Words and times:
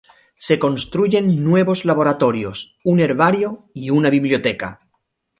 Se 0.35 0.57
construyen 0.57 1.43
nuevos 1.43 1.85
laboratorios, 1.85 2.75
un 2.83 2.99
herbario 3.01 3.69
y 3.75 3.91
una 3.91 4.09
biblioteca. 4.09 4.79